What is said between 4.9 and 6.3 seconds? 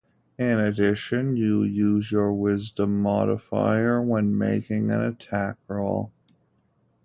attack roll.